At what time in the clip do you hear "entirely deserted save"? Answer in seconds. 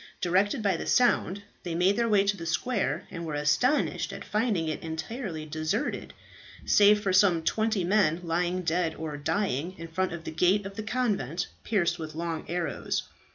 4.81-6.99